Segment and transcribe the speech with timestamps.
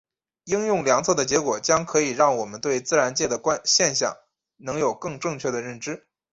[0.45, 4.17] 应用量测的结果将可以让我们对自然界的现象
[4.57, 6.07] 能有更正确的认知。